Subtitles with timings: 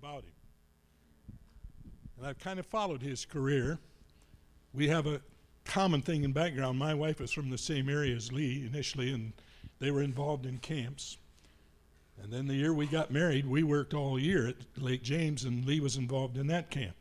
[0.00, 0.32] about him.
[2.16, 3.78] And I've kind of followed his career.
[4.72, 5.20] We have a
[5.64, 6.78] common thing in background.
[6.78, 9.32] My wife is from the same area as Lee initially, and
[9.80, 11.18] they were involved in camps.
[12.22, 15.64] And then the year we got married, we worked all year at Lake James, and
[15.64, 16.94] Lee was involved in that camp.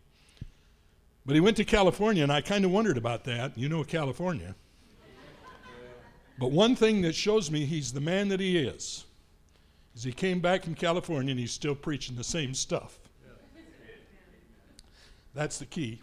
[1.25, 3.57] But he went to California, and I kind of wondered about that.
[3.57, 4.55] You know California.
[6.39, 9.06] But one thing that shows me he's the man that he is
[9.98, 13.00] is he came back from California and he's still preaching the same stuff.
[15.33, 16.01] That's the key.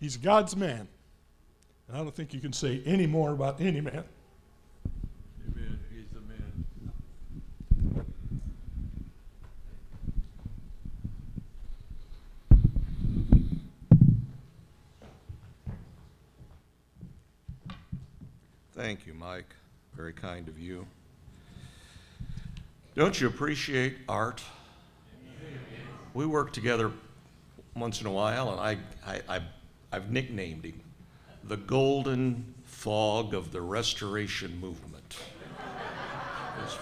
[0.00, 0.88] He's God's man.
[1.86, 4.02] And I don't think you can say any more about any man.
[5.48, 5.78] Amen.
[5.92, 6.64] He's the man.
[18.72, 19.54] Thank you, Mike.
[19.94, 20.84] Very kind of you.
[22.94, 24.40] Don't you appreciate art?
[26.14, 26.92] We work together
[27.74, 29.42] once in a while, and I, I, I,
[29.90, 30.80] I've nicknamed him
[31.42, 35.16] the golden fog of the restoration movement.
[36.62, 36.78] This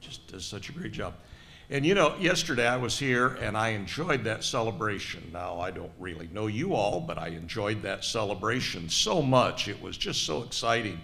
[0.00, 1.14] just does such a great job.
[1.70, 5.30] And you know, yesterday I was here and I enjoyed that celebration.
[5.32, 9.68] Now, I don't really know you all, but I enjoyed that celebration so much.
[9.68, 11.00] It was just so exciting.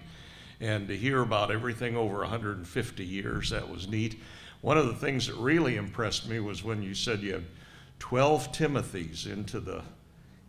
[0.61, 4.21] And to hear about everything over 150 years, that was neat.
[4.61, 7.45] One of the things that really impressed me was when you said you had
[7.99, 9.81] 12 Timothys into the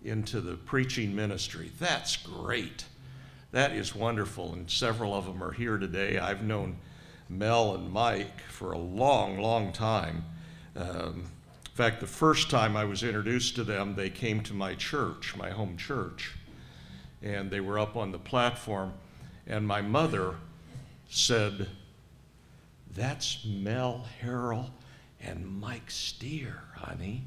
[0.04, 1.70] into the preaching ministry.
[1.78, 2.84] That's great.
[3.52, 4.52] That is wonderful.
[4.52, 6.18] And several of them are here today.
[6.18, 6.76] I've known
[7.28, 10.24] Mel and Mike for a long, long time.
[10.74, 11.24] Um,
[11.64, 15.36] in fact, the first time I was introduced to them, they came to my church,
[15.36, 16.34] my home church.
[17.22, 18.92] And they were up on the platform.
[19.46, 20.36] And my mother
[21.08, 21.68] said,
[22.94, 24.70] That's Mel Harrell
[25.20, 27.24] and Mike Steer, honey.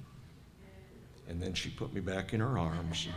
[1.27, 3.07] And then she put me back in her arms.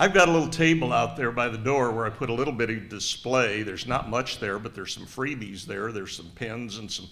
[0.00, 2.54] I've got a little table out there by the door where I put a little
[2.54, 3.62] bit of display.
[3.62, 5.92] There's not much there, but there's some freebies there.
[5.92, 7.06] There's some pens and some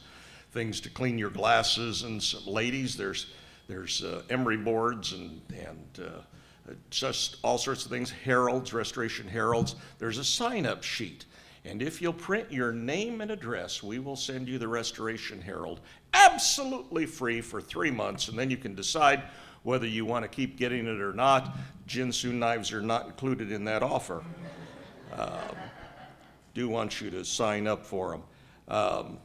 [0.58, 2.96] things to clean your glasses, and some ladies.
[2.96, 3.26] There's
[3.68, 8.10] there's uh, emery boards and and uh, just all sorts of things.
[8.10, 9.76] Heralds, restoration heralds.
[10.00, 11.26] There's a sign-up sheet,
[11.64, 15.78] and if you'll print your name and address, we will send you the Restoration Herald
[16.12, 19.22] absolutely free for three months, and then you can decide
[19.62, 21.56] whether you want to keep getting it or not.
[21.86, 24.24] Ginsu knives are not included in that offer.
[25.16, 25.56] Um,
[26.52, 28.22] do want you to sign up for them.
[28.66, 29.18] Um,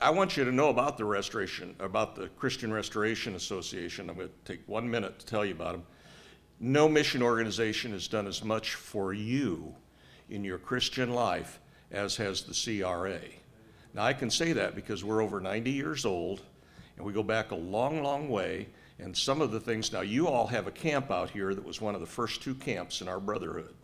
[0.00, 4.10] I, want you to know about the restoration, about the Christian Restoration Association.
[4.10, 5.84] I'm going to take one minute to tell you about them.
[6.58, 9.74] No mission organization has done as much for you
[10.28, 11.60] in your Christian life
[11.90, 13.20] as has the CRA.
[13.94, 16.42] Now, I can say that because we're over 90 years old
[16.96, 18.68] and we go back a long, long way.
[18.98, 21.80] And some of the things, now you all have a camp out here that was
[21.80, 23.74] one of the first two camps in our brotherhood.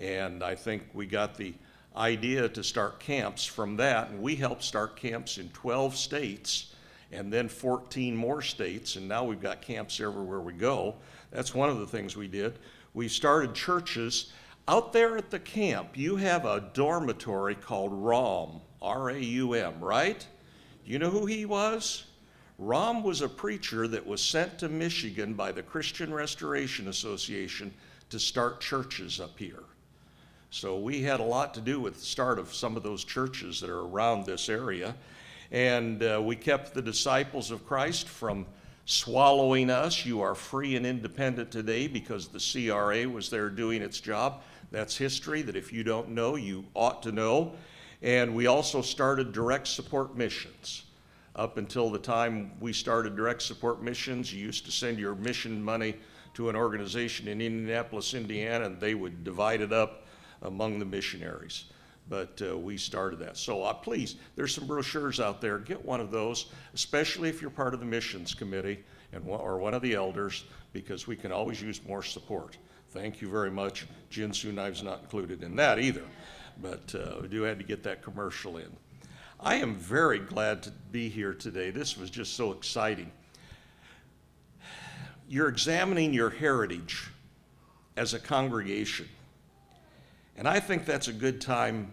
[0.00, 1.54] And I think we got the
[1.96, 4.10] idea to start camps from that.
[4.10, 6.74] And we helped start camps in 12 states
[7.12, 8.96] and then 14 more states.
[8.96, 10.96] And now we've got camps everywhere we go.
[11.30, 12.58] That's one of the things we did.
[12.94, 14.32] We started churches.
[14.68, 19.80] Out there at the camp, you have a dormitory called Raum, R A U M,
[19.80, 20.26] right?
[20.84, 22.04] You know who he was?
[22.58, 27.72] Raum was a preacher that was sent to Michigan by the Christian Restoration Association
[28.08, 29.64] to start churches up here.
[30.56, 33.60] So we had a lot to do with the start of some of those churches
[33.60, 34.96] that are around this area.
[35.52, 38.46] And uh, we kept the disciples of Christ from
[38.86, 40.06] swallowing us.
[40.06, 44.40] You are free and independent today because the CRA was there doing its job.
[44.70, 47.52] That's history that if you don't know, you ought to know.
[48.00, 50.84] And we also started direct support missions.
[51.34, 55.62] Up until the time we started direct support missions, you used to send your mission
[55.62, 55.96] money
[56.32, 60.04] to an organization in Indianapolis, Indiana, and they would divide it up
[60.42, 61.64] among the missionaries.
[62.08, 63.36] But uh, we started that.
[63.36, 65.58] So uh, please, there's some brochures out there.
[65.58, 69.74] Get one of those, especially if you're part of the missions committee and or one
[69.74, 72.56] of the elders, because we can always use more support.
[72.90, 73.86] Thank you very much.
[74.10, 76.04] Ginsu knives not included in that either,
[76.62, 78.70] but uh, we do have to get that commercial in.
[79.40, 81.70] I am very glad to be here today.
[81.70, 83.10] This was just so exciting.
[85.28, 87.10] You're examining your heritage
[87.96, 89.08] as a congregation.
[90.36, 91.92] And I think that's a good time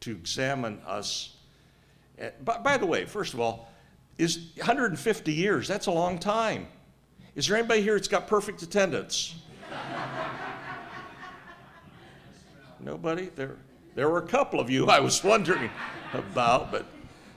[0.00, 1.36] to examine us.
[2.18, 3.68] Eh, by, by, the way, first of all,
[4.18, 5.66] is 150 years.
[5.66, 6.66] That's a long time.
[7.34, 9.34] Is there anybody here that's got perfect attendance?
[12.80, 13.30] Nobody?
[13.34, 13.56] There,
[13.94, 15.70] there were a couple of you I was wondering
[16.12, 16.84] about, but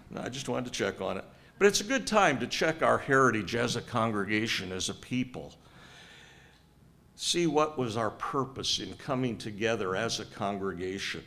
[0.09, 1.23] no, I just wanted to check on it.
[1.57, 5.53] But it's a good time to check our heritage as a congregation, as a people.
[7.19, 11.23] See what was our purpose in coming together as a congregation.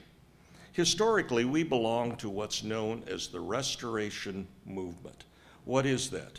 [0.71, 5.25] Historically, we belong to what's known as the Restoration Movement.
[5.65, 6.39] What is that?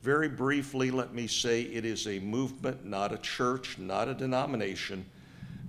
[0.00, 5.04] Very briefly, let me say it is a movement, not a church, not a denomination,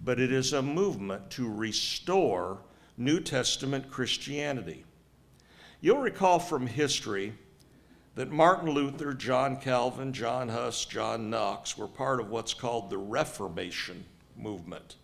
[0.04, 2.60] but it is a movement to restore
[2.95, 4.86] New Testament Christianity.
[5.81, 7.33] You'll recall from history
[8.16, 12.98] that Martin Luther, John Calvin, John Huss, John Knox were part of what's called the
[12.98, 14.06] Reformation
[14.38, 14.96] movement.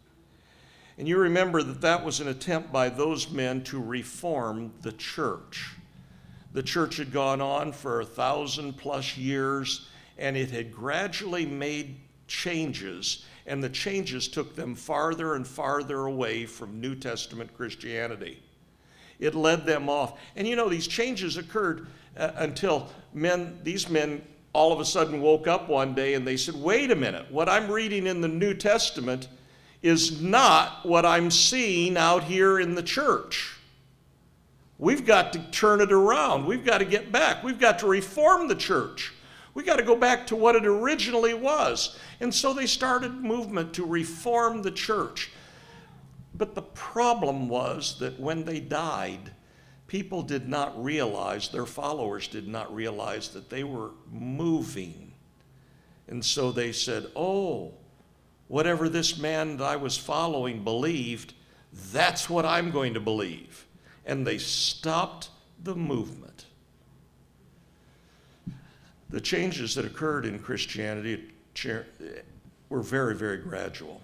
[0.97, 5.75] And you remember that that was an attempt by those men to reform the church.
[6.53, 11.97] The church had gone on for a thousand plus years, and it had gradually made
[12.27, 18.41] changes, and the changes took them farther and farther away from New Testament Christianity.
[19.21, 20.19] It led them off.
[20.35, 21.87] And you know, these changes occurred
[22.17, 24.21] uh, until men, these men
[24.51, 27.47] all of a sudden woke up one day and they said, wait a minute, what
[27.47, 29.29] I'm reading in the New Testament
[29.81, 33.55] is not what I'm seeing out here in the church.
[34.77, 36.45] We've got to turn it around.
[36.45, 37.43] We've got to get back.
[37.43, 39.13] We've got to reform the church.
[39.53, 41.97] We've got to go back to what it originally was.
[42.19, 45.31] And so they started movement to reform the church.
[46.41, 49.29] But the problem was that when they died,
[49.85, 55.13] people did not realize, their followers did not realize that they were moving.
[56.07, 57.75] And so they said, Oh,
[58.47, 61.35] whatever this man that I was following believed,
[61.91, 63.67] that's what I'm going to believe.
[64.07, 65.29] And they stopped
[65.61, 66.47] the movement.
[69.11, 71.23] The changes that occurred in Christianity
[72.67, 74.01] were very, very gradual.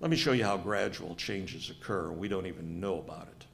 [0.00, 2.10] Let me show you how gradual changes occur.
[2.10, 3.46] We don't even know about it.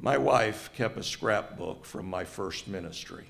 [0.00, 3.26] My wife kept a scrapbook from my first ministry.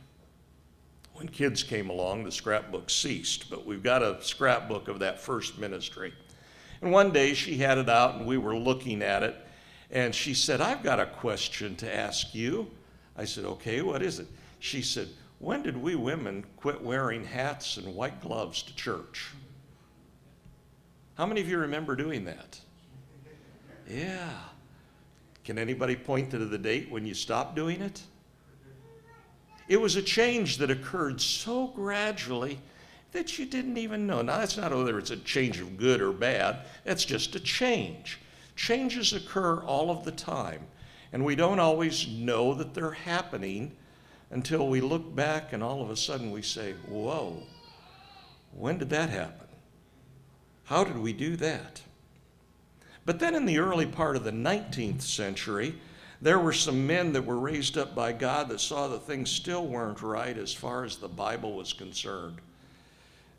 [1.15, 5.59] When kids came along, the scrapbook ceased, but we've got a scrapbook of that first
[5.59, 6.12] ministry.
[6.81, 9.35] And one day she had it out and we were looking at it,
[9.91, 12.71] and she said, I've got a question to ask you.
[13.17, 14.29] I said, Okay, what is it?
[14.61, 15.09] She said,
[15.39, 19.31] When did we women quit wearing hats and white gloves to church?
[21.19, 22.61] How many of you remember doing that?
[23.91, 24.31] Yeah.
[25.43, 28.00] Can anybody point to the date when you stopped doing it?
[29.67, 32.61] It was a change that occurred so gradually
[33.11, 34.23] that you didn't even know.
[34.23, 38.21] Now, that's not whether it's a change of good or bad, that's just a change.
[38.55, 40.61] Changes occur all of the time,
[41.12, 43.73] and we don't always know that they're happening
[44.31, 47.43] until we look back and all of a sudden we say, Whoa,
[48.53, 49.48] when did that happen?
[50.69, 51.81] How did we do that?
[53.06, 55.75] But then in the early part of the 19th century,
[56.20, 59.67] there were some men that were raised up by God that saw that things still
[59.67, 62.37] weren't right as far as the Bible was concerned.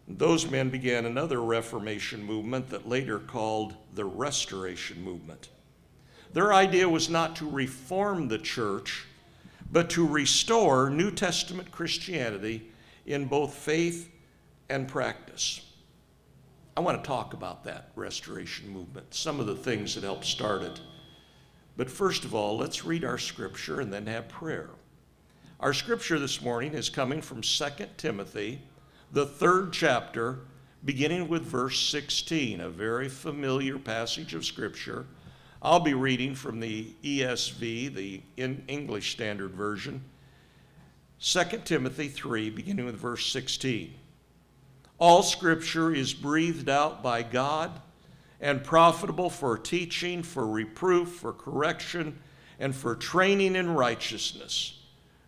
[0.07, 5.49] Those men began another Reformation movement that later called the Restoration Movement.
[6.33, 9.05] Their idea was not to reform the church,
[9.71, 12.71] but to restore New Testament Christianity
[13.05, 14.09] in both faith
[14.67, 15.68] and practice.
[16.77, 20.61] I want to talk about that restoration movement, some of the things that helped start
[20.61, 20.79] it.
[21.75, 24.69] But first of all, let's read our scripture and then have prayer.
[25.59, 27.65] Our scripture this morning is coming from 2
[27.97, 28.61] Timothy,
[29.11, 30.39] the third chapter,
[30.85, 35.05] beginning with verse 16, a very familiar passage of scripture.
[35.61, 40.01] I'll be reading from the ESV, the English Standard Version.
[41.21, 43.93] 2 Timothy 3, beginning with verse 16.
[44.99, 47.81] All scripture is breathed out by God
[48.41, 52.19] and profitable for teaching, for reproof, for correction,
[52.59, 54.77] and for training in righteousness,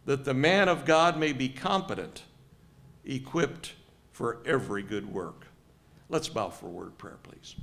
[0.06, 2.24] that the man of God may be competent,
[3.06, 3.74] equipped
[4.12, 5.48] for every good work.
[6.10, 7.56] Let's bow for word prayer, please.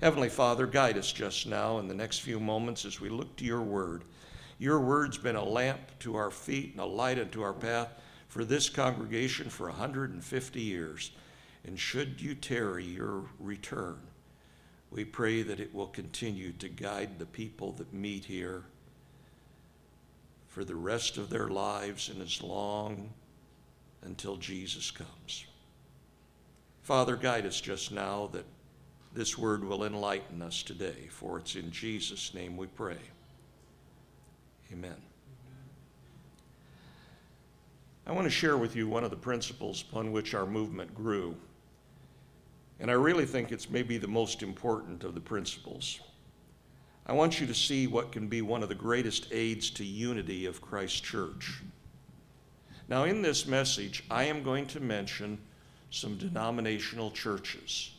[0.00, 3.44] Heavenly Father, guide us just now in the next few moments as we look to
[3.44, 4.02] your word.
[4.58, 7.88] Your word's been a lamp to our feet and a light unto our path
[8.26, 11.12] for this congregation for 150 years.
[11.64, 14.00] And should you tarry your return,
[14.90, 18.64] we pray that it will continue to guide the people that meet here
[20.48, 23.10] for the rest of their lives and as long
[24.02, 25.46] until Jesus comes.
[26.82, 28.44] Father, guide us just now that
[29.14, 32.98] this word will enlighten us today, for it's in Jesus' name we pray.
[34.72, 34.96] Amen.
[38.06, 41.36] I want to share with you one of the principles upon which our movement grew.
[42.82, 46.00] And I really think it's maybe the most important of the principles.
[47.06, 50.46] I want you to see what can be one of the greatest aids to unity
[50.46, 51.62] of Christ Church.
[52.88, 55.38] Now, in this message, I am going to mention
[55.90, 57.92] some denominational churches.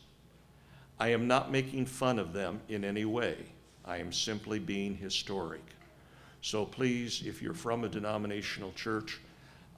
[1.00, 3.38] I am not making fun of them in any way.
[3.86, 5.64] I am simply being historic.
[6.42, 9.18] So please, if you're from a denominational church,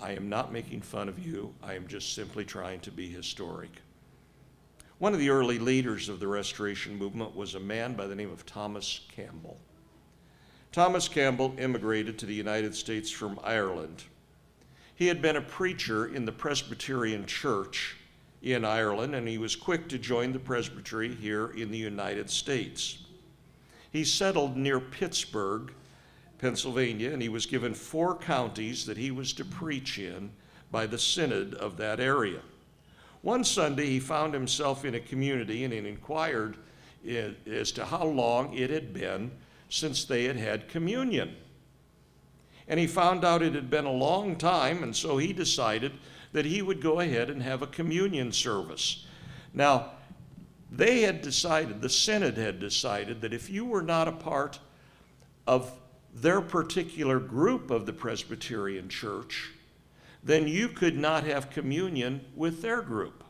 [0.00, 1.54] I am not making fun of you.
[1.62, 3.70] I am just simply trying to be historic.
[4.98, 8.30] One of the early leaders of the Restoration movement was a man by the name
[8.30, 9.58] of Thomas Campbell.
[10.72, 14.04] Thomas Campbell immigrated to the United States from Ireland.
[14.94, 17.96] He had been a preacher in the Presbyterian Church
[18.40, 23.04] in Ireland, and he was quick to join the presbytery here in the United States.
[23.92, 25.74] He settled near Pittsburgh,
[26.38, 30.30] Pennsylvania, and he was given four counties that he was to preach in
[30.70, 32.40] by the synod of that area.
[33.26, 36.58] One Sunday, he found himself in a community and he inquired
[37.44, 39.32] as to how long it had been
[39.68, 41.34] since they had had communion.
[42.68, 45.94] And he found out it had been a long time, and so he decided
[46.34, 49.06] that he would go ahead and have a communion service.
[49.52, 49.90] Now,
[50.70, 54.60] they had decided, the Synod had decided, that if you were not a part
[55.48, 55.72] of
[56.14, 59.50] their particular group of the Presbyterian Church,
[60.26, 63.22] then you could not have communion with their group,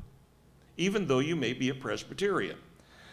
[0.78, 2.56] even though you may be a Presbyterian.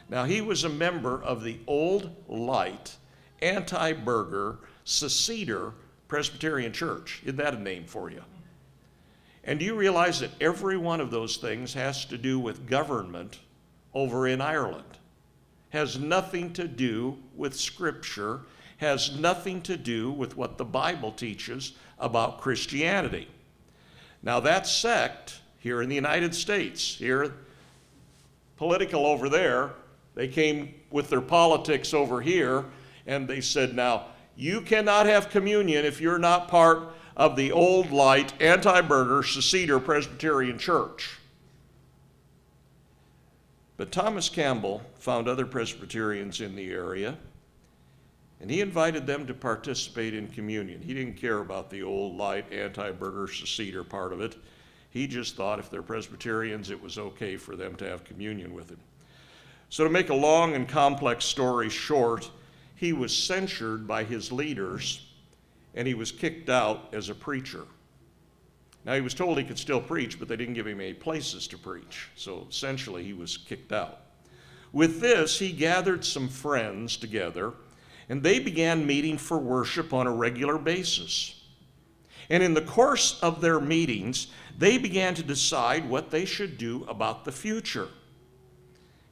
[0.07, 2.95] Now, he was a member of the Old Light,
[3.41, 5.73] anti Burgher, seceder
[6.07, 7.21] Presbyterian Church.
[7.23, 8.23] Isn't that a name for you?
[9.43, 13.39] And do you realize that every one of those things has to do with government
[13.93, 14.97] over in Ireland?
[15.71, 18.41] Has nothing to do with Scripture,
[18.77, 23.27] has nothing to do with what the Bible teaches about Christianity.
[24.23, 27.33] Now, that sect here in the United States, here,
[28.57, 29.73] political over there,
[30.15, 32.63] they came with their politics over here,
[33.05, 37.91] and they said, now, you cannot have communion if you're not part of the old
[37.91, 41.19] light, anti Burgher, seceder Presbyterian Church.
[43.77, 47.17] But Thomas Campbell found other Presbyterians in the area,
[48.43, 50.81] and he invited them to participate in communion.
[50.81, 54.35] He didn't care about the old light, anti Burgher, seceder part of it.
[54.89, 58.69] He just thought if they're Presbyterians, it was okay for them to have communion with
[58.69, 58.81] him.
[59.69, 62.29] So, to make a long and complex story short,
[62.75, 65.07] he was censured by his leaders
[65.73, 67.63] and he was kicked out as a preacher.
[68.83, 71.47] Now, he was told he could still preach, but they didn't give him any places
[71.47, 72.09] to preach.
[72.17, 74.01] So essentially, he was kicked out.
[74.73, 77.53] With this, he gathered some friends together,
[78.09, 81.41] and they began meeting for worship on a regular basis.
[82.29, 86.85] And in the course of their meetings, they began to decide what they should do
[86.87, 87.89] about the future.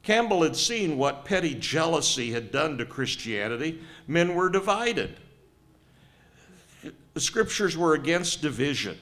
[0.03, 3.81] Campbell had seen what petty jealousy had done to Christianity.
[4.07, 5.17] Men were divided.
[7.13, 8.97] The scriptures were against division.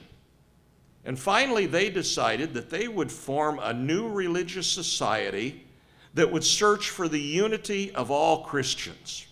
[1.04, 5.66] And finally, they decided that they would form a new religious society
[6.12, 9.26] that would search for the unity of all Christians.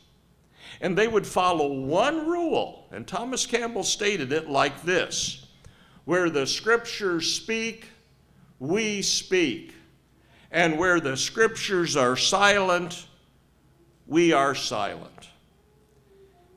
[0.80, 5.46] And they would follow one rule, and Thomas Campbell stated it like this
[6.04, 7.86] Where the scriptures speak,
[8.58, 9.74] we speak.
[10.50, 13.06] And where the scriptures are silent,
[14.06, 15.28] we are silent.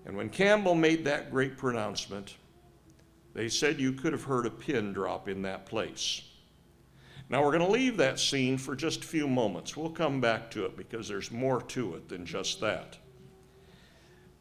[0.05, 2.35] And when Campbell made that great pronouncement,
[3.33, 6.21] they said you could have heard a pin drop in that place.
[7.29, 9.77] Now we're going to leave that scene for just a few moments.
[9.77, 12.97] We'll come back to it because there's more to it than just that.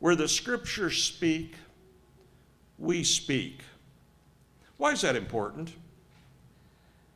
[0.01, 1.55] Where the scriptures speak,
[2.79, 3.61] we speak.
[4.77, 5.73] Why is that important?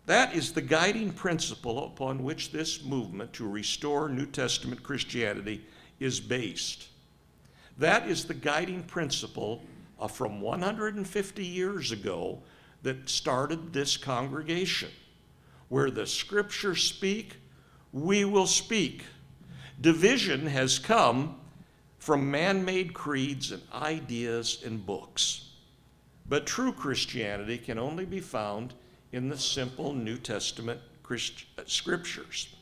[0.07, 5.65] That is the guiding principle upon which this movement to restore New Testament Christianity
[5.99, 6.89] is based.
[7.79, 9.63] That is the guiding principle
[10.11, 12.43] from 150 years ago
[12.83, 14.91] that started this congregation.
[15.71, 17.37] Where the scriptures speak,
[17.93, 19.05] we will speak.
[19.81, 21.41] Division has come
[22.05, 25.53] from man made creeds and ideas and books.
[26.29, 28.75] But true Christianity can only be found
[29.13, 32.55] in the simple New Testament Christ- uh, scriptures.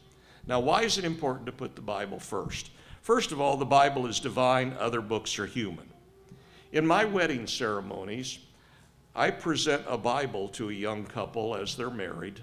[0.47, 2.71] Now, why is it important to put the Bible first?
[3.01, 5.89] First of all, the Bible is divine, other books are human.
[6.71, 8.39] In my wedding ceremonies,
[9.13, 12.41] I present a Bible to a young couple as they're married.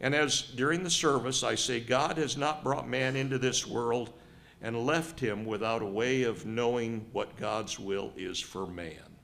[0.00, 4.14] And as during the service, I say, God has not brought man into this world
[4.60, 9.16] and left him without a way of knowing what God's will is for man.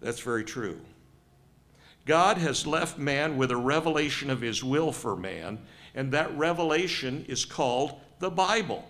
[0.00, 0.80] That's very true.
[2.04, 5.60] God has left man with a revelation of his will for man,
[5.94, 8.88] and that revelation is called the Bible.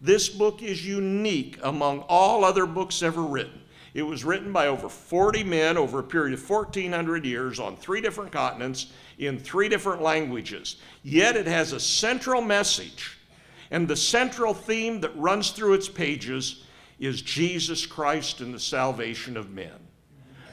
[0.00, 3.60] This book is unique among all other books ever written.
[3.94, 8.00] It was written by over 40 men over a period of 1,400 years on three
[8.00, 10.76] different continents in three different languages.
[11.04, 13.16] Yet it has a central message,
[13.74, 16.62] and the central theme that runs through its pages
[17.00, 19.72] is Jesus Christ and the salvation of men.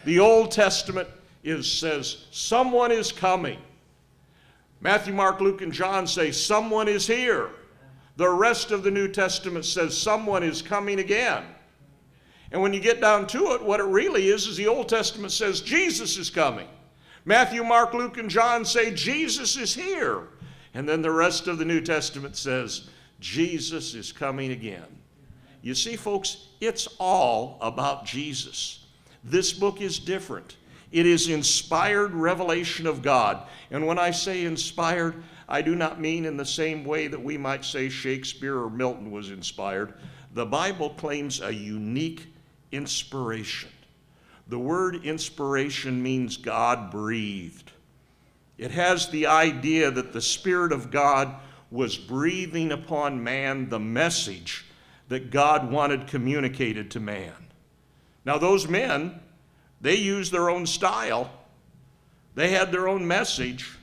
[0.06, 1.08] The Old Testament
[1.44, 3.60] is, says, Someone is coming.
[4.80, 7.52] Matthew, Mark, Luke, and John say, Someone is here.
[8.16, 11.44] The rest of the New Testament says, Someone is coming again.
[12.52, 15.32] And when you get down to it, what it really is is the Old Testament
[15.32, 16.68] says Jesus is coming.
[17.26, 20.30] Matthew, Mark, Luke, and John say Jesus is here.
[20.74, 22.90] And then the rest of the New Testament says
[23.22, 24.84] Jesus is coming again.
[25.62, 28.86] You see, folks, it's all about Jesus.
[29.24, 30.58] This book is different.
[30.92, 33.48] It is inspired revelation of God.
[33.70, 37.38] And when I say inspired, I do not mean in the same way that we
[37.38, 39.94] might say Shakespeare or Milton was inspired.
[40.34, 42.28] The Bible claims a unique
[42.72, 43.70] inspiration.
[44.48, 47.72] The word inspiration means God breathed.
[48.58, 51.36] It has the idea that the Spirit of God
[51.72, 54.66] was breathing upon man the message
[55.08, 57.34] that God wanted communicated to man.
[58.26, 59.20] Now, those men,
[59.80, 61.32] they used their own style,
[62.36, 63.78] they had their own message,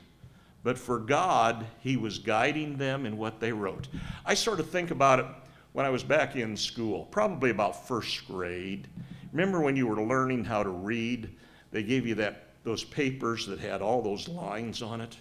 [0.63, 3.89] but for God, He was guiding them in what they wrote.
[4.25, 5.27] I sort of think about it
[5.73, 8.87] when I was back in school, probably about first grade.
[9.33, 11.31] Remember when you were learning how to read?
[11.71, 15.17] They gave you that those papers that had all those lines on it.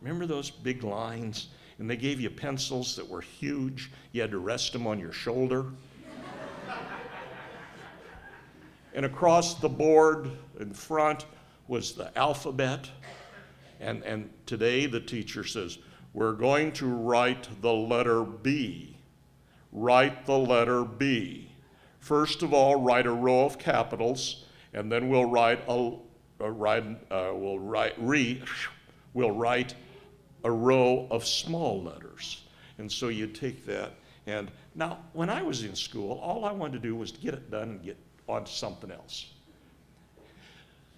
[0.00, 1.48] Remember those big lines?
[1.78, 3.90] And they gave you pencils that were huge.
[4.12, 5.66] You had to rest them on your shoulder.
[8.94, 11.26] and across the board in front
[11.68, 12.88] was the alphabet.
[13.80, 15.78] And, and today the teacher says,
[16.12, 18.92] We're going to write the letter B
[19.72, 21.50] write the letter B.
[21.98, 24.44] First of all, write a row of capitals,
[24.74, 25.92] and then we'll write a,
[26.40, 28.42] a write, uh, we'll write re,
[29.14, 29.74] we'll write
[30.44, 32.42] a row of small letters.
[32.78, 33.92] And so you take that,
[34.26, 37.34] and now when I was in school, all I wanted to do was to get
[37.34, 37.96] it done and get
[38.28, 39.26] on to something else.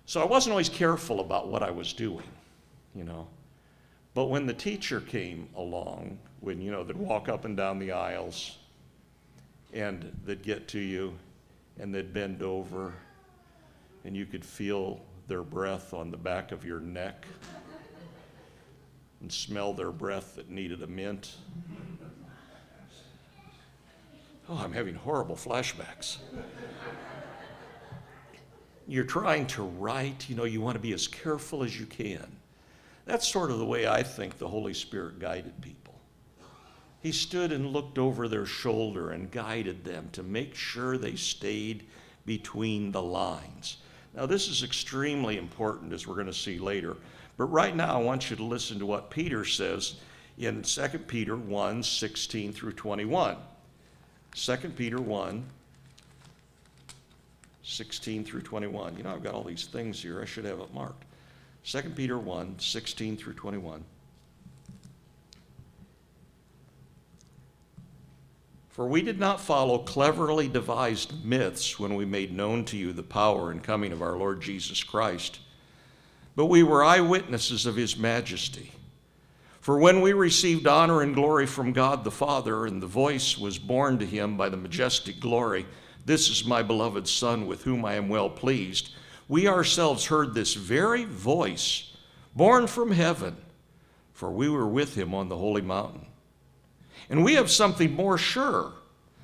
[0.07, 2.27] So I wasn't always careful about what I was doing,
[2.95, 3.27] you know.
[4.13, 7.93] But when the teacher came along, when you know they'd walk up and down the
[7.93, 8.59] aisles,
[9.75, 11.13] and they'd get to you
[11.79, 12.95] and they'd bend over
[14.05, 17.27] and you could feel their breath on the back of your neck
[19.25, 21.37] and smell their breath that needed a mint.
[24.51, 26.19] Oh, I'm having horrible flashbacks.
[28.87, 32.37] You're trying to write, you know, you want to be as careful as you can.
[33.07, 35.99] That's sort of the way I think the Holy Spirit guided people.
[37.01, 41.87] He stood and looked over their shoulder and guided them to make sure they stayed
[42.27, 43.79] between the lines.
[44.15, 46.99] Now, this is extremely important, as we're going to see later.
[47.37, 49.97] But right now, I want you to listen to what Peter says
[50.39, 53.37] in 2 Peter 1 16 through 21.
[54.35, 55.45] 2 Peter 1
[57.63, 58.97] 16 through 21.
[58.97, 60.21] You know, I've got all these things here.
[60.21, 61.05] I should have it marked.
[61.65, 63.85] 2 Peter 1 16 through 21.
[68.69, 73.05] For we did not follow cleverly devised myths when we made known to you the
[73.05, 75.39] power and coming of our Lord Jesus Christ,
[76.37, 78.73] but we were eyewitnesses of his majesty.
[79.61, 83.59] For when we received honor and glory from God the Father, and the voice was
[83.59, 85.65] borne to him by the majestic glory,
[86.05, 88.91] This is my beloved Son, with whom I am well pleased,
[89.27, 91.97] we ourselves heard this very voice,
[92.37, 93.37] born from heaven,
[94.13, 96.07] for we were with him on the holy mountain.
[97.09, 98.73] And we have something more sure.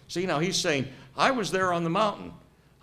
[0.08, 2.32] See, now he's saying, I was there on the mountain.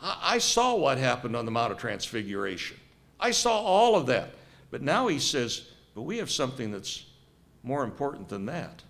[0.02, 2.78] I, I saw what happened on the Mount of Transfiguration.
[3.20, 4.30] I saw all of that.
[4.70, 7.06] But now he says, but we have something that's
[7.64, 8.84] more important than that,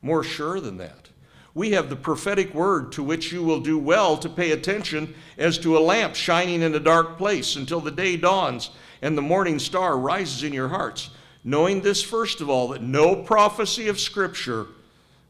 [0.00, 1.08] more sure than that.
[1.54, 5.58] We have the prophetic word to which you will do well to pay attention as
[5.58, 8.70] to a lamp shining in a dark place until the day dawns
[9.02, 11.10] and the morning star rises in your hearts.
[11.44, 14.66] Knowing this, first of all, that no prophecy of Scripture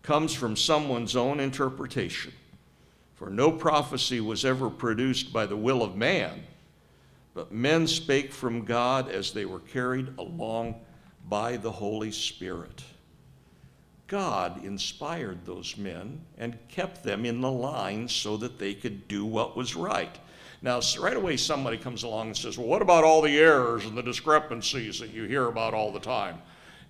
[0.02, 2.32] comes from someone's own interpretation.
[3.14, 6.44] For no prophecy was ever produced by the will of man,
[7.34, 10.76] but men spake from God as they were carried along
[11.28, 12.82] by the Holy Spirit.
[14.06, 19.24] God inspired those men and kept them in the line so that they could do
[19.24, 20.18] what was right.
[20.60, 23.96] Now, right away, somebody comes along and says, Well, what about all the errors and
[23.96, 26.42] the discrepancies that you hear about all the time?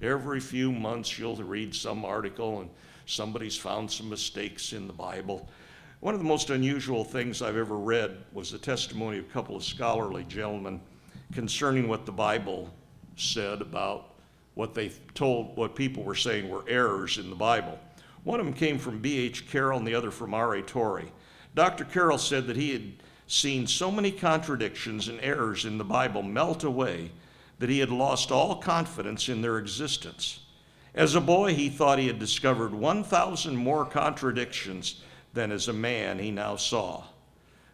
[0.02, 2.70] Every few months, you'll read some article and
[3.06, 5.48] somebody's found some mistakes in the Bible.
[6.02, 9.54] One of the most unusual things I've ever read was the testimony of a couple
[9.54, 10.80] of scholarly gentlemen
[11.32, 12.74] concerning what the Bible
[13.14, 14.16] said about
[14.54, 17.78] what they told, what people were saying were errors in the Bible.
[18.24, 19.48] One of them came from B.H.
[19.48, 20.62] Carroll and the other from R.A.
[20.62, 21.12] Torrey.
[21.54, 21.84] Dr.
[21.84, 22.94] Carroll said that he had
[23.28, 27.12] seen so many contradictions and errors in the Bible melt away
[27.60, 30.40] that he had lost all confidence in their existence.
[30.96, 35.00] As a boy, he thought he had discovered 1,000 more contradictions
[35.32, 37.04] than as a man he now saw.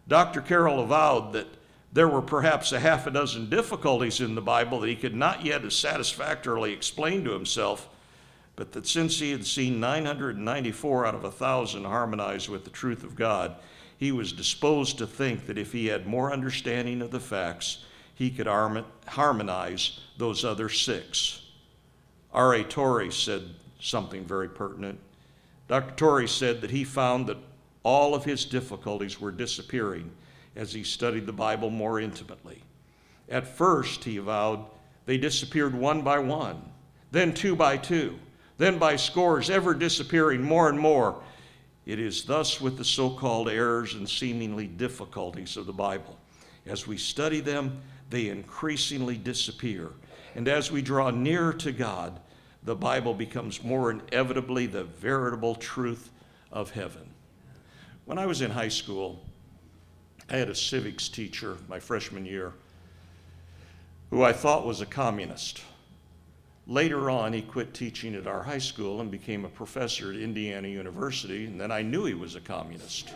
[0.07, 0.41] Dr.
[0.41, 1.47] Carroll avowed that
[1.91, 5.43] there were perhaps a half a dozen difficulties in the Bible that he could not
[5.43, 7.89] yet as satisfactorily explain to himself,
[8.55, 13.03] but that since he had seen 994 out of a thousand harmonize with the truth
[13.03, 13.55] of God,
[13.97, 18.29] he was disposed to think that if he had more understanding of the facts, he
[18.29, 21.41] could harmonize those other six.
[22.33, 22.63] R.A.
[22.63, 23.43] Torrey said
[23.79, 24.99] something very pertinent.
[25.67, 25.95] Dr.
[25.95, 27.37] Torrey said that he found that
[27.83, 30.11] all of his difficulties were disappearing
[30.55, 32.61] as he studied the Bible more intimately.
[33.29, 34.65] At first, he avowed,
[35.05, 36.61] they disappeared one by one,
[37.11, 38.19] then two by two,
[38.57, 41.21] then by scores, ever disappearing more and more.
[41.85, 46.17] It is thus with the so called errors and seemingly difficulties of the Bible.
[46.65, 49.91] As we study them, they increasingly disappear.
[50.35, 52.19] And as we draw nearer to God,
[52.63, 56.11] the Bible becomes more inevitably the veritable truth
[56.51, 57.09] of heaven.
[58.09, 59.21] When I was in high school,
[60.31, 62.53] I had a civics teacher my freshman year
[64.09, 65.61] who I thought was a communist.
[66.65, 70.67] Later on, he quit teaching at our high school and became a professor at Indiana
[70.67, 73.13] University, and then I knew he was a communist.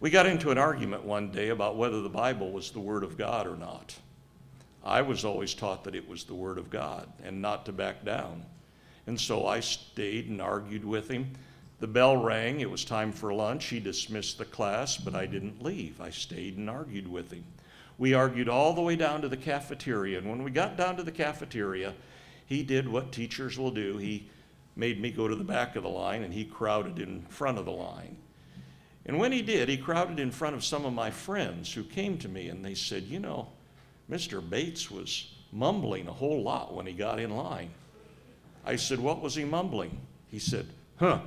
[0.00, 3.16] we got into an argument one day about whether the Bible was the Word of
[3.16, 3.94] God or not.
[4.84, 8.04] I was always taught that it was the Word of God and not to back
[8.04, 8.46] down.
[9.06, 11.30] And so I stayed and argued with him.
[11.82, 12.60] The bell rang.
[12.60, 13.64] It was time for lunch.
[13.64, 16.00] He dismissed the class, but I didn't leave.
[16.00, 17.42] I stayed and argued with him.
[17.98, 20.18] We argued all the way down to the cafeteria.
[20.18, 21.92] And when we got down to the cafeteria,
[22.46, 23.96] he did what teachers will do.
[23.96, 24.28] He
[24.76, 27.64] made me go to the back of the line and he crowded in front of
[27.64, 28.16] the line.
[29.04, 32.16] And when he did, he crowded in front of some of my friends who came
[32.18, 33.48] to me and they said, You know,
[34.08, 34.40] Mr.
[34.40, 37.70] Bates was mumbling a whole lot when he got in line.
[38.64, 39.98] I said, What was he mumbling?
[40.30, 40.68] He said,
[41.00, 41.18] Huh,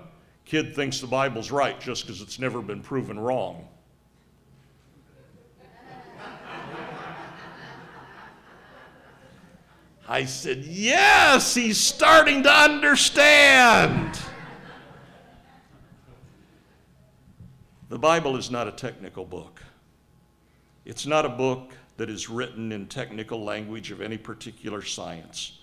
[0.45, 3.67] kid thinks the Bible's right just because it's never been proven wrong.
[10.07, 14.19] I said, Yes, he's starting to understand.
[17.89, 19.61] The Bible is not a technical book.
[20.85, 25.59] It's not a book that is written in technical language of any particular science.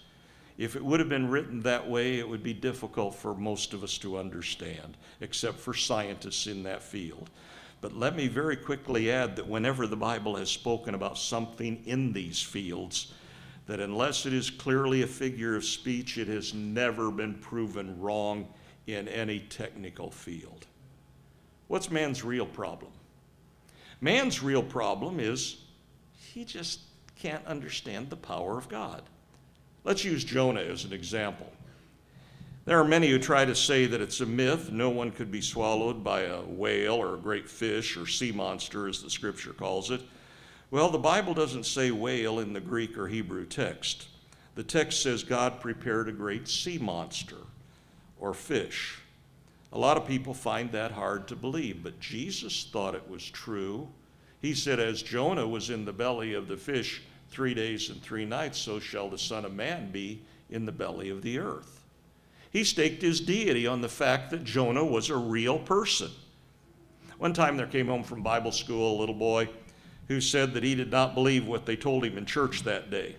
[0.62, 3.82] If it would have been written that way, it would be difficult for most of
[3.82, 7.30] us to understand, except for scientists in that field.
[7.80, 12.12] But let me very quickly add that whenever the Bible has spoken about something in
[12.12, 13.12] these fields,
[13.66, 18.46] that unless it is clearly a figure of speech, it has never been proven wrong
[18.86, 20.68] in any technical field.
[21.66, 22.92] What's man's real problem?
[24.00, 25.56] Man's real problem is
[26.14, 26.82] he just
[27.16, 29.02] can't understand the power of God.
[29.84, 31.50] Let's use Jonah as an example.
[32.64, 34.70] There are many who try to say that it's a myth.
[34.70, 38.86] No one could be swallowed by a whale or a great fish or sea monster,
[38.86, 40.00] as the scripture calls it.
[40.70, 44.06] Well, the Bible doesn't say whale in the Greek or Hebrew text.
[44.54, 47.36] The text says God prepared a great sea monster
[48.20, 49.00] or fish.
[49.72, 53.88] A lot of people find that hard to believe, but Jesus thought it was true.
[54.40, 58.24] He said, As Jonah was in the belly of the fish three days and three
[58.24, 61.82] nights, so shall the Son of Man be in the belly of the earth.
[62.50, 66.10] He staked his deity on the fact that Jonah was a real person.
[67.18, 69.48] One time there came home from Bible school a little boy
[70.08, 73.16] who said that he did not believe what they told him in church that day.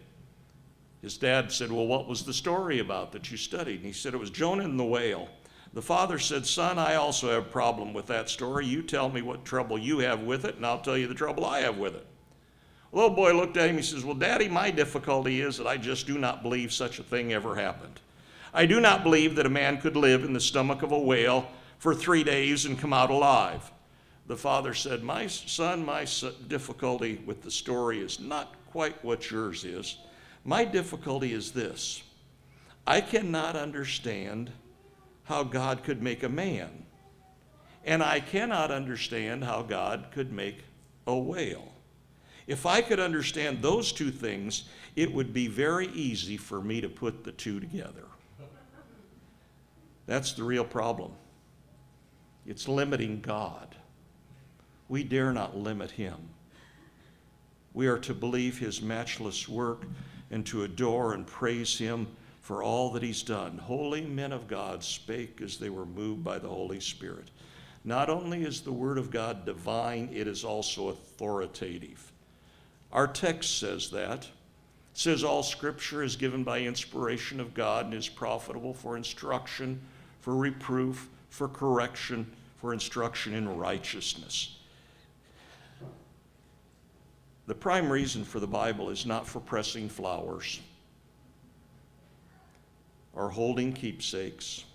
[1.01, 3.77] His dad said, Well, what was the story about that you studied?
[3.77, 5.27] And he said, It was Jonah and the whale.
[5.73, 8.67] The father said, Son, I also have a problem with that story.
[8.67, 11.45] You tell me what trouble you have with it, and I'll tell you the trouble
[11.45, 12.05] I have with it.
[12.93, 13.75] Little boy looked at him.
[13.75, 17.03] He says, Well, Daddy, my difficulty is that I just do not believe such a
[17.03, 17.99] thing ever happened.
[18.53, 21.47] I do not believe that a man could live in the stomach of a whale
[21.79, 23.71] for three days and come out alive.
[24.27, 26.05] The father said, My son, my
[26.47, 29.97] difficulty with the story is not quite what yours is.
[30.45, 32.03] My difficulty is this
[32.85, 34.51] I cannot understand
[35.23, 36.83] how God could make a man
[37.85, 40.63] and I cannot understand how God could make
[41.05, 41.72] a whale.
[42.47, 46.89] If I could understand those two things, it would be very easy for me to
[46.89, 48.05] put the two together.
[50.05, 51.13] That's the real problem.
[52.45, 53.75] It's limiting God.
[54.89, 56.17] We dare not limit Him.
[57.73, 59.85] We are to believe His matchless work
[60.29, 62.07] and to adore and praise Him
[62.41, 63.57] for all that He's done.
[63.57, 67.31] Holy men of God spake as they were moved by the Holy Spirit.
[67.85, 72.12] Not only is the Word of God divine, it is also authoritative.
[72.93, 74.19] Our text says that.
[74.19, 74.29] It
[74.93, 79.81] says all Scripture is given by inspiration of God and is profitable for instruction,
[80.21, 84.59] for reproof, for correction, for instruction in righteousness.
[87.47, 90.61] The prime reason for the Bible is not for pressing flowers
[93.13, 94.65] or holding keepsakes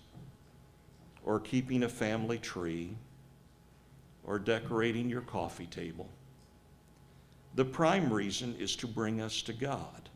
[1.23, 2.91] or keeping a family tree
[4.25, 6.09] or decorating your coffee table.
[7.55, 10.09] The prime reason is to bring us to God.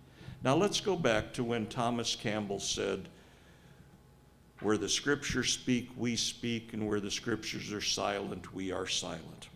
[0.44, 3.08] Now let's go back to when Thomas Campbell said,
[4.60, 9.50] Where the scriptures speak, we speak, and where the scriptures are silent, we are silent.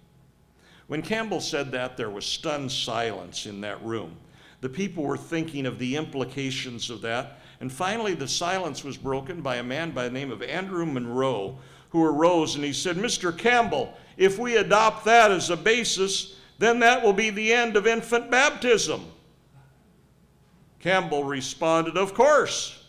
[0.87, 4.15] When Campbell said that, there was stunned silence in that room.
[4.61, 7.39] The people were thinking of the implications of that.
[7.59, 11.57] And finally, the silence was broken by a man by the name of Andrew Monroe,
[11.89, 13.37] who arose and he said, Mr.
[13.37, 17.85] Campbell, if we adopt that as a basis, then that will be the end of
[17.85, 19.05] infant baptism.
[20.79, 22.83] Campbell responded, Of course.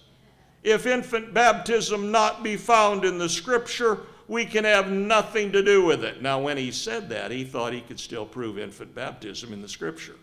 [0.63, 5.85] If infant baptism not be found in the scripture, we can have nothing to do
[5.85, 6.21] with it.
[6.21, 9.69] Now, when he said that, he thought he could still prove infant baptism in the
[9.69, 10.17] scripture.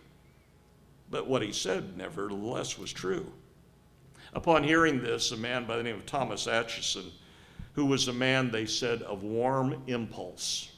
[1.10, 3.32] But what he said, nevertheless, was true.
[4.34, 7.10] Upon hearing this, a man by the name of Thomas Acheson,
[7.74, 10.72] who was a man, they said, of warm impulse,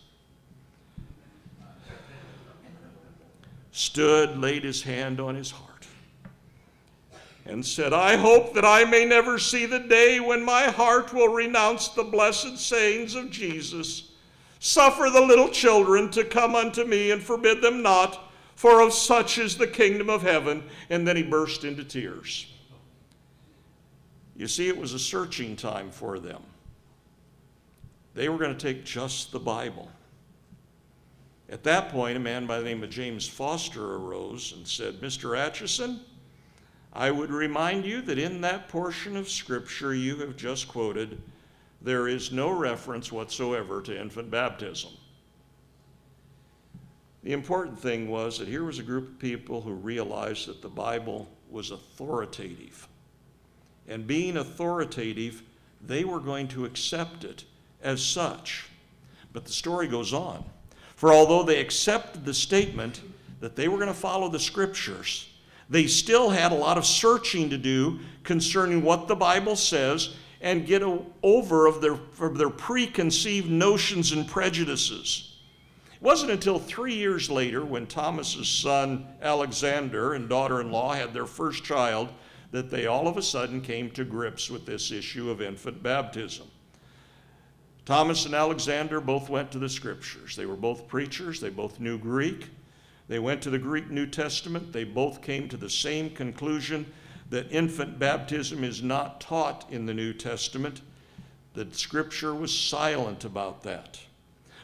[3.78, 5.86] stood, laid his hand on his heart
[7.46, 11.30] and said, I hope that I may never see the day when my heart will
[11.30, 14.12] renounce the blessed sayings of Jesus.
[14.60, 19.38] Suffer the little children to come unto me and forbid them not, for of such
[19.38, 20.64] is the kingdom of heaven.
[20.90, 22.52] And then he burst into tears.
[24.36, 26.42] You see, it was a searching time for them.
[28.16, 29.90] They were going to take just the Bible.
[31.50, 35.38] At that point, a man by the name of James Foster arose and said, Mr.
[35.38, 36.00] Acheson,
[36.92, 41.22] I would remind you that in that portion of Scripture you have just quoted,
[41.82, 44.92] there is no reference whatsoever to infant baptism.
[47.24, 50.70] The important thing was that here was a group of people who realized that the
[50.70, 52.88] Bible was authoritative.
[53.88, 55.44] And being authoritative,
[55.82, 57.46] they were going to accept it
[57.82, 58.66] as such.
[59.32, 60.44] But the story goes on.
[60.98, 63.02] For although they accepted the statement
[63.40, 65.30] that they were going to follow the Scriptures,
[65.70, 70.66] they still had a lot of searching to do concerning what the Bible says and
[70.66, 70.82] get
[71.22, 75.36] over of their, of their preconceived notions and prejudices.
[75.94, 81.14] It wasn't until three years later, when Thomas's son Alexander and daughter in law had
[81.14, 82.10] their first child,
[82.50, 86.48] that they all of a sudden came to grips with this issue of infant baptism.
[87.88, 90.36] Thomas and Alexander both went to the scriptures.
[90.36, 92.50] They were both preachers, they both knew Greek.
[93.08, 94.74] They went to the Greek New Testament.
[94.74, 96.92] They both came to the same conclusion
[97.30, 100.82] that infant baptism is not taught in the New Testament.
[101.54, 104.02] The scripture was silent about that.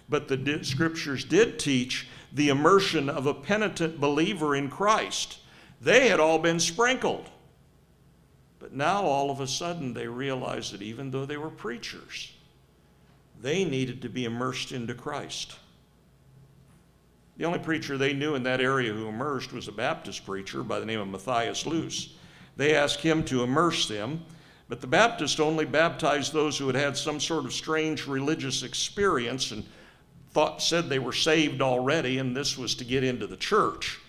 [0.10, 5.38] But the di- scriptures did teach the immersion of a penitent believer in Christ.
[5.80, 7.30] They had all been sprinkled.
[8.60, 12.34] But now all of a sudden they realized that even though they were preachers,
[13.44, 15.56] they needed to be immersed into Christ.
[17.36, 20.80] The only preacher they knew in that area who immersed was a Baptist preacher by
[20.80, 22.16] the name of Matthias Luce.
[22.56, 24.24] They asked him to immerse them,
[24.70, 29.52] but the Baptist only baptized those who had had some sort of strange religious experience
[29.52, 29.66] and
[30.32, 34.00] thought said they were saved already, and this was to get into the church.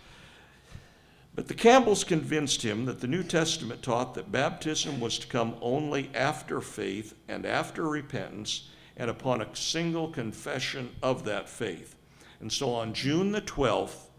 [1.34, 5.56] But the Campbells convinced him that the New Testament taught that baptism was to come
[5.60, 11.96] only after faith and after repentance and upon a single confession of that faith.
[12.40, 14.10] And so on June the 12th,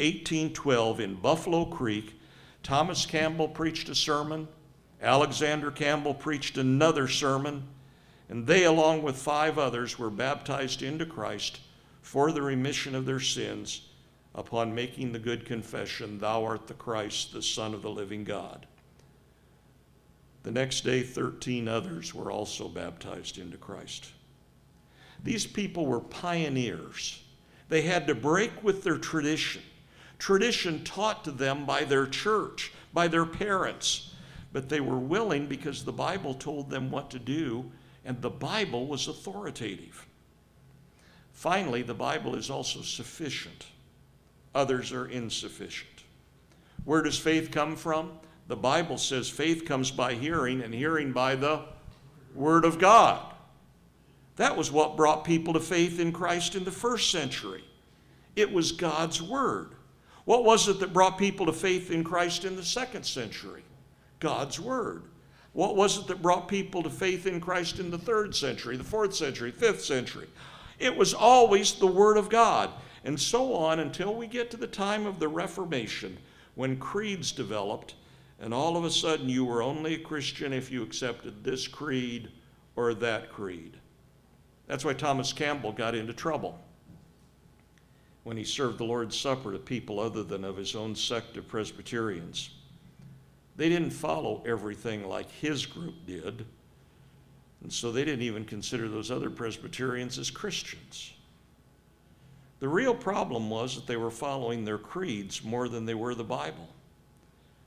[0.00, 2.20] 1812, in Buffalo Creek,
[2.62, 4.48] Thomas Campbell preached a sermon,
[5.00, 7.68] Alexander Campbell preached another sermon,
[8.28, 11.60] and they, along with five others, were baptized into Christ
[12.02, 13.88] for the remission of their sins
[14.34, 18.66] upon making the good confession, Thou art the Christ, the Son of the living God.
[20.42, 24.12] The next day, 13 others were also baptized into Christ.
[25.24, 27.22] These people were pioneers.
[27.68, 29.62] They had to break with their tradition,
[30.18, 34.14] tradition taught to them by their church, by their parents.
[34.52, 37.70] But they were willing because the Bible told them what to do,
[38.04, 40.06] and the Bible was authoritative.
[41.32, 43.66] Finally, the Bible is also sufficient,
[44.54, 46.04] others are insufficient.
[46.84, 48.12] Where does faith come from?
[48.48, 51.64] The Bible says faith comes by hearing, and hearing by the
[52.34, 53.34] Word of God.
[54.38, 57.64] That was what brought people to faith in Christ in the first century.
[58.36, 59.72] It was God's Word.
[60.26, 63.64] What was it that brought people to faith in Christ in the second century?
[64.20, 65.02] God's Word.
[65.54, 68.84] What was it that brought people to faith in Christ in the third century, the
[68.84, 70.28] fourth century, fifth century?
[70.78, 72.70] It was always the Word of God.
[73.02, 76.16] And so on until we get to the time of the Reformation
[76.54, 77.96] when creeds developed,
[78.38, 82.28] and all of a sudden you were only a Christian if you accepted this creed
[82.76, 83.77] or that creed.
[84.68, 86.60] That's why Thomas Campbell got into trouble
[88.22, 91.48] when he served the Lord's Supper to people other than of his own sect of
[91.48, 92.50] Presbyterians.
[93.56, 96.44] They didn't follow everything like his group did,
[97.62, 101.14] and so they didn't even consider those other Presbyterians as Christians.
[102.60, 106.24] The real problem was that they were following their creeds more than they were the
[106.24, 106.68] Bible.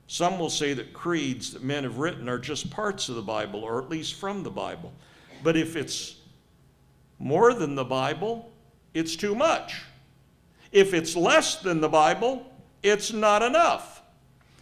[0.06, 3.64] Some will say that creeds that men have written are just parts of the Bible,
[3.64, 4.94] or at least from the Bible.
[5.44, 6.21] But if it's
[7.22, 8.52] more than the Bible,
[8.94, 9.84] it's too much.
[10.72, 12.46] If it's less than the Bible,
[12.82, 14.02] it's not enough.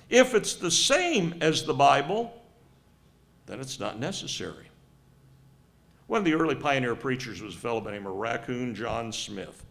[0.10, 2.34] If it's the same as the Bible,
[3.46, 4.66] then it's not necessary.
[6.08, 9.12] One of the early pioneer preachers was a fellow by the name of Raccoon John
[9.12, 9.64] Smith.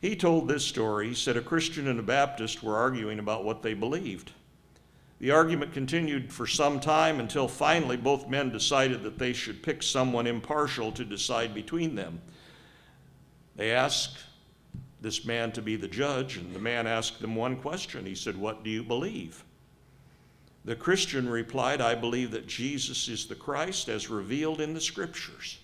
[0.00, 1.08] He told this story.
[1.08, 4.32] He said a Christian and a Baptist were arguing about what they believed.
[5.22, 9.80] The argument continued for some time until finally both men decided that they should pick
[9.80, 12.20] someone impartial to decide between them.
[13.54, 14.18] They asked
[15.00, 18.04] this man to be the judge, and the man asked them one question.
[18.04, 19.44] He said, What do you believe?
[20.64, 25.60] The Christian replied, I believe that Jesus is the Christ as revealed in the Scriptures.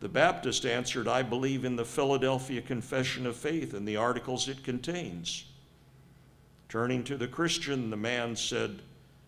[0.00, 4.64] The Baptist answered, I believe in the Philadelphia Confession of Faith and the articles it
[4.64, 5.44] contains.
[6.70, 8.80] Turning to the Christian, the man said,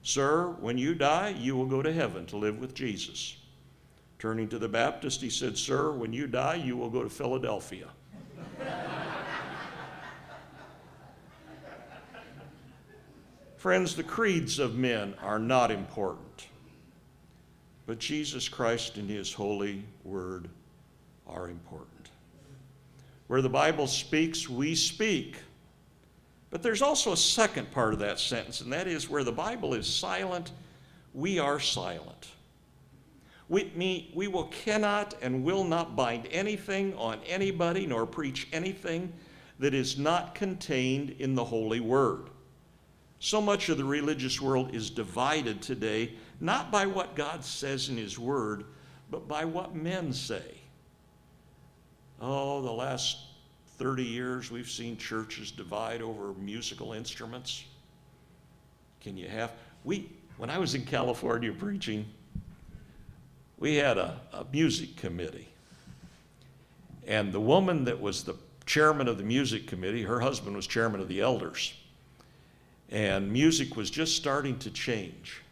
[0.05, 3.37] Sir, when you die, you will go to heaven to live with Jesus.
[4.21, 7.89] Turning to the Baptist, he said, Sir, when you die, you will go to Philadelphia.
[13.57, 16.47] Friends, the creeds of men are not important,
[17.87, 20.49] but Jesus Christ and his holy word
[21.27, 22.11] are important.
[23.27, 25.39] Where the Bible speaks, we speak.
[26.53, 29.73] But there's also a second part of that sentence, and that is where the Bible
[29.73, 30.53] is silent,
[31.15, 32.29] we are silent.
[33.49, 39.15] We, me, we will cannot and will not bind anything on anybody nor preach anything
[39.61, 42.29] that is not contained in the Holy Word.
[43.19, 47.97] So much of the religious world is divided today, not by what God says in
[47.97, 48.65] His Word,
[49.11, 50.59] but by what men say.
[52.21, 53.17] Oh, the last
[53.83, 57.65] 30 years, we've seen churches divide over musical instruments.
[59.01, 59.51] Can you have,
[59.83, 62.07] we, when I was in California preaching,
[63.59, 65.49] we had a, a music committee.
[67.09, 71.01] And the woman that was the chairman of the music committee, her husband was chairman
[71.01, 71.75] of the elders.
[72.89, 75.43] And music was just starting to change.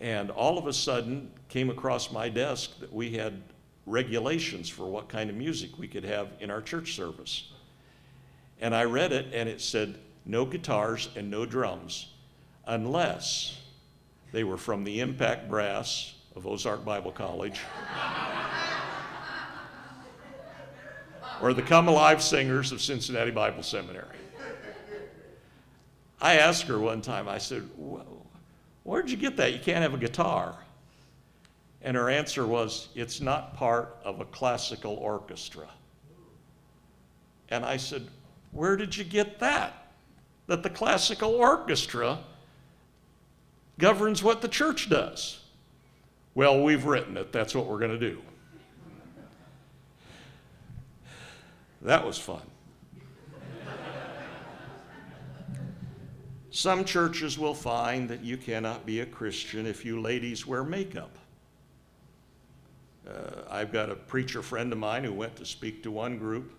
[0.00, 3.40] And all of a sudden came across my desk that we had
[3.88, 7.50] regulations for what kind of music we could have in our church service.
[8.60, 12.12] And I read it, and it said no guitars and no drums
[12.66, 13.60] unless
[14.32, 17.60] they were from the Impact Brass of Ozark Bible College
[21.40, 24.04] or the Come Alive Singers of Cincinnati Bible Seminary.
[26.20, 27.62] I asked her one time, I said,
[28.82, 29.52] Where'd you get that?
[29.52, 30.56] You can't have a guitar.
[31.82, 35.68] And her answer was, It's not part of a classical orchestra.
[37.50, 38.06] And I said,
[38.52, 39.92] Where did you get that?
[40.46, 42.18] That the classical orchestra
[43.78, 45.40] governs what the church does.
[46.34, 47.32] Well, we've written it.
[47.32, 48.18] That's what we're going to do.
[51.82, 52.42] That was fun.
[56.50, 61.16] Some churches will find that you cannot be a Christian if you ladies wear makeup.
[63.08, 66.52] Uh, I've got a preacher friend of mine who went to speak to one group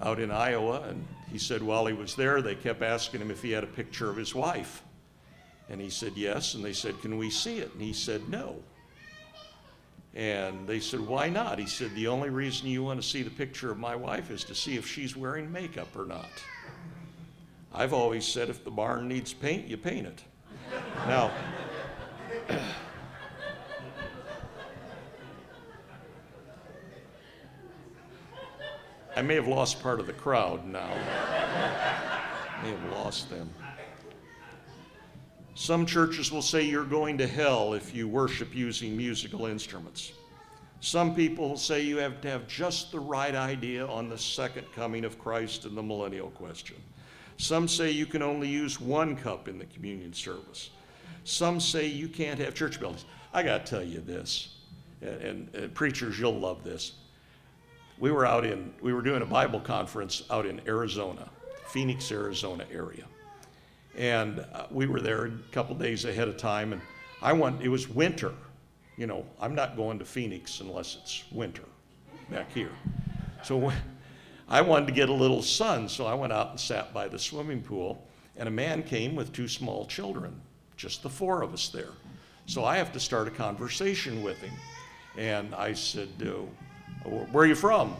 [0.00, 3.42] out in Iowa, and he said while he was there, they kept asking him if
[3.42, 4.82] he had a picture of his wife.
[5.68, 7.72] And he said yes, and they said, Can we see it?
[7.72, 8.56] And he said no.
[10.14, 11.58] And they said, Why not?
[11.58, 14.44] He said, The only reason you want to see the picture of my wife is
[14.44, 16.30] to see if she's wearing makeup or not.
[17.72, 20.22] I've always said if the barn needs paint, you paint it.
[21.08, 21.32] Now,
[29.16, 30.88] I may have lost part of the crowd now.
[32.62, 33.48] may have lost them.
[35.54, 40.12] Some churches will say you're going to hell if you worship using musical instruments.
[40.80, 44.66] Some people will say you have to have just the right idea on the second
[44.74, 46.76] coming of Christ and the millennial question.
[47.36, 50.70] Some say you can only use one cup in the communion service.
[51.22, 53.04] Some say you can't have church buildings.
[53.32, 54.56] I got to tell you this,
[55.00, 56.92] and, and, and preachers, you'll love this.
[58.04, 61.26] We were out in, we were doing a Bible conference out in Arizona,
[61.68, 63.04] Phoenix, Arizona area.
[63.96, 66.82] And uh, we were there a couple days ahead of time, and
[67.22, 68.34] I went, it was winter.
[68.98, 71.62] You know, I'm not going to Phoenix unless it's winter
[72.28, 72.72] back here.
[73.42, 73.72] So
[74.50, 77.18] I wanted to get a little sun, so I went out and sat by the
[77.18, 80.38] swimming pool, and a man came with two small children,
[80.76, 81.92] just the four of us there.
[82.44, 84.52] So I have to start a conversation with him.
[85.16, 86.42] And I said, uh,
[87.04, 87.94] Where are you from?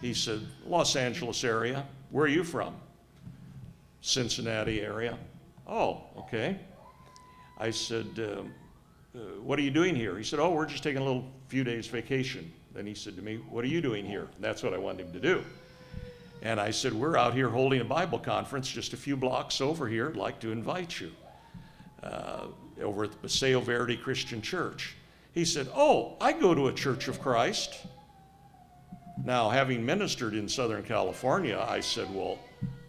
[0.00, 1.84] He said, Los Angeles area.
[2.10, 2.74] Where are you from?
[4.00, 5.18] Cincinnati area.
[5.66, 6.58] Oh, okay.
[7.58, 10.16] I said, uh, uh, What are you doing here?
[10.16, 12.50] He said, Oh, we're just taking a little few days vacation.
[12.74, 14.28] Then he said to me, What are you doing here?
[14.34, 15.44] And that's what I wanted him to do.
[16.42, 19.88] And I said, We're out here holding a Bible conference just a few blocks over
[19.88, 20.08] here.
[20.08, 21.10] I'd like to invite you
[22.02, 22.46] uh,
[22.80, 24.94] over at the Paseo Verde Christian Church.
[25.32, 27.86] He said, Oh, I go to a Church of Christ.
[29.24, 32.38] Now, having ministered in Southern California, I said, Well,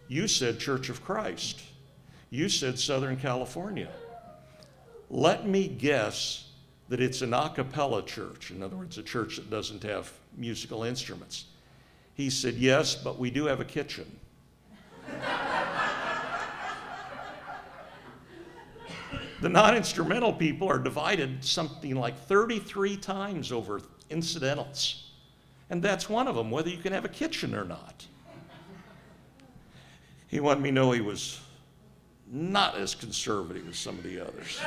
[0.07, 1.61] you said Church of Christ.
[2.29, 3.89] You said Southern California.
[5.09, 6.49] Let me guess
[6.89, 8.51] that it's an a cappella church.
[8.51, 11.45] In other words, a church that doesn't have musical instruments.
[12.13, 14.05] He said, Yes, but we do have a kitchen.
[19.41, 25.08] the non instrumental people are divided something like 33 times over incidentals.
[25.69, 28.05] And that's one of them, whether you can have a kitchen or not.
[30.27, 31.39] He wanted me to know he was
[32.31, 34.59] not as conservative as some of the others.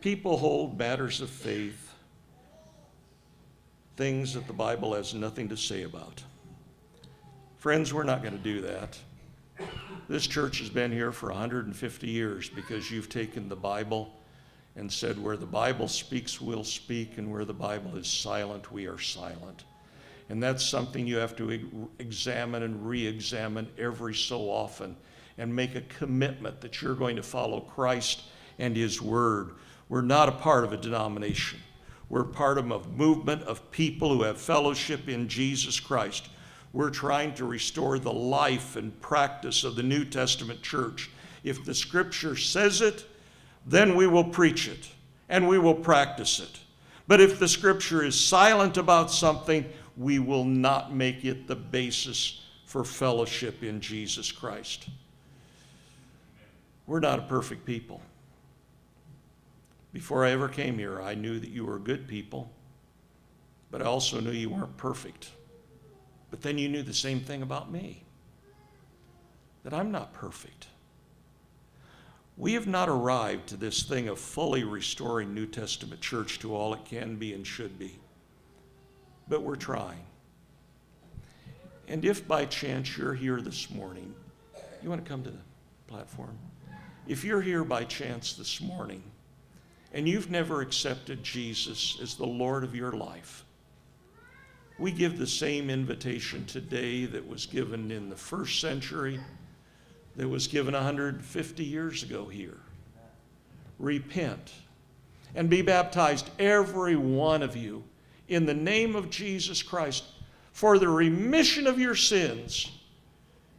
[0.00, 1.94] People hold matters of faith
[3.96, 6.22] things that the Bible has nothing to say about.
[7.58, 8.98] Friends, we're not going to do that.
[10.08, 14.14] This church has been here for 150 years because you've taken the Bible
[14.80, 18.86] and said, where the Bible speaks, we'll speak, and where the Bible is silent, we
[18.86, 19.64] are silent.
[20.30, 24.96] And that's something you have to examine and re examine every so often
[25.36, 28.22] and make a commitment that you're going to follow Christ
[28.58, 29.50] and His Word.
[29.90, 31.60] We're not a part of a denomination.
[32.08, 36.30] We're part of a movement of people who have fellowship in Jesus Christ.
[36.72, 41.10] We're trying to restore the life and practice of the New Testament church.
[41.44, 43.04] If the scripture says it,
[43.66, 44.88] then we will preach it
[45.28, 46.60] and we will practice it.
[47.06, 49.64] But if the scripture is silent about something,
[49.96, 54.88] we will not make it the basis for fellowship in Jesus Christ.
[56.86, 58.00] We're not a perfect people.
[59.92, 62.50] Before I ever came here, I knew that you were good people,
[63.70, 65.30] but I also knew you weren't perfect.
[66.30, 68.04] But then you knew the same thing about me
[69.64, 70.68] that I'm not perfect.
[72.40, 76.72] We have not arrived to this thing of fully restoring New Testament church to all
[76.72, 77.98] it can be and should be,
[79.28, 80.06] but we're trying.
[81.86, 84.14] And if by chance you're here this morning,
[84.82, 85.36] you want to come to the
[85.86, 86.38] platform?
[87.06, 89.02] If you're here by chance this morning,
[89.92, 93.44] and you've never accepted Jesus as the Lord of your life,
[94.78, 99.20] we give the same invitation today that was given in the first century,
[100.20, 102.58] that was given 150 years ago here.
[103.78, 104.52] Repent
[105.34, 107.82] and be baptized, every one of you,
[108.28, 110.04] in the name of Jesus Christ
[110.52, 112.70] for the remission of your sins,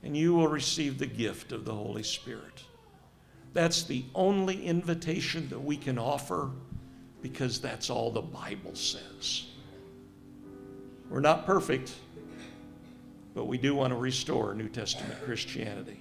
[0.03, 2.63] and you will receive the gift of the Holy Spirit.
[3.53, 6.51] That's the only invitation that we can offer
[7.23, 9.47] because that's all the Bible says.
[11.09, 11.95] We're not perfect,
[13.33, 15.97] but we do want to restore New Testament Christianity.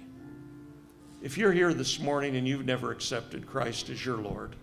[1.21, 4.55] If you're here this morning and you've never accepted Christ as your Lord,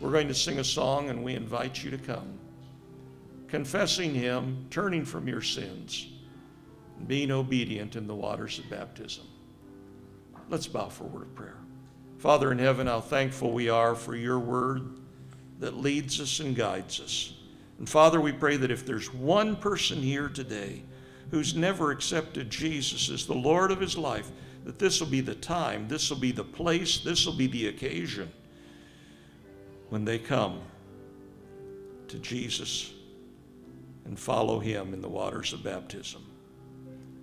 [0.00, 2.38] we're going to sing a song and we invite you to come.
[3.46, 6.08] Confessing Him, turning from your sins,
[6.96, 9.24] and being obedient in the waters of baptism.
[10.48, 11.58] Let's bow for a word of prayer.
[12.16, 14.98] Father in heaven, how thankful we are for your word
[15.58, 17.34] that leads us and guides us.
[17.78, 20.84] And Father, we pray that if there's one person here today
[21.30, 24.30] who's never accepted Jesus as the Lord of his life,
[24.64, 27.68] that this will be the time, this will be the place, this will be the
[27.68, 28.30] occasion
[29.88, 30.60] when they come
[32.08, 32.92] to Jesus
[34.04, 36.24] and follow him in the waters of baptism.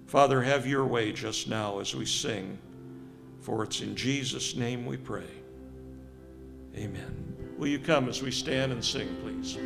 [0.06, 2.58] Father, have your way just now as we sing,
[3.42, 5.28] for it's in Jesus' name we pray.
[6.76, 7.36] Amen.
[7.58, 9.58] Will you come as we stand and sing, please?